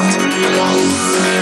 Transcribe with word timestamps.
out. 0.09 1.42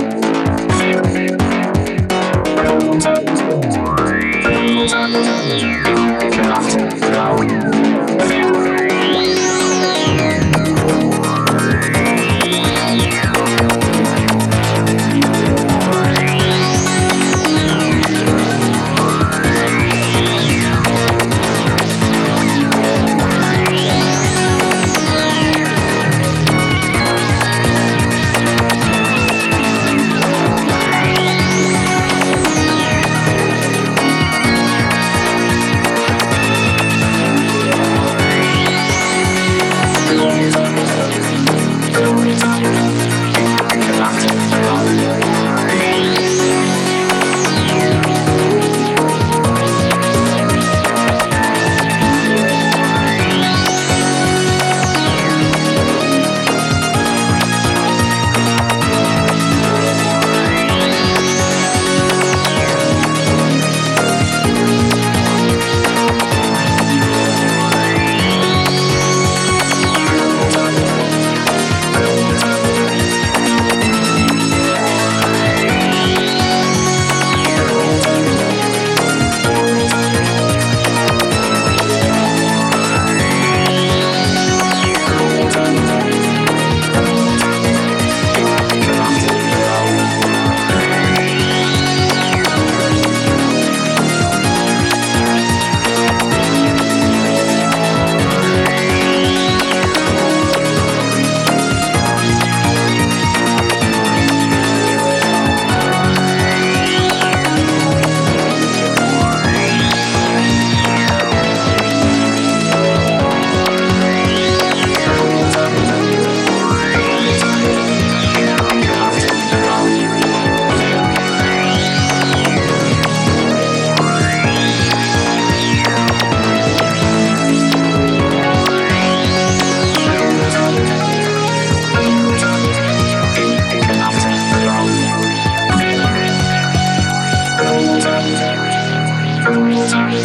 Times. 139.87 140.21